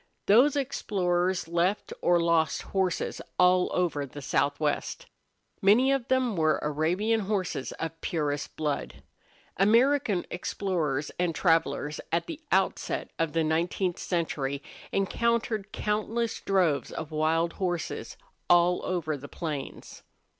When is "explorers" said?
0.55-1.47, 10.31-11.11